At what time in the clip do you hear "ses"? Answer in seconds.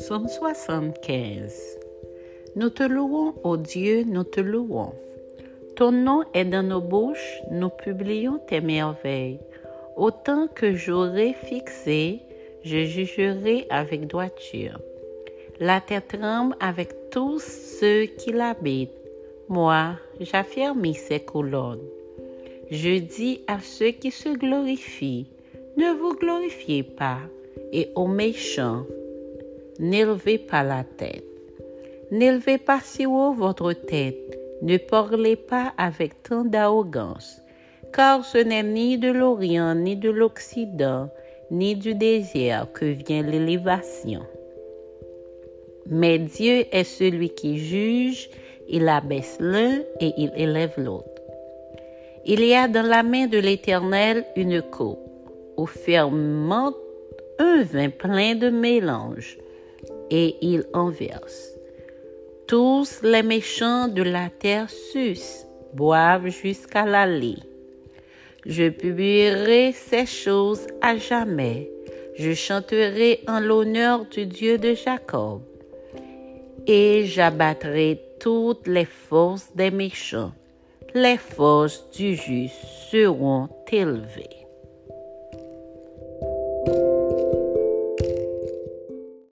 20.94-21.20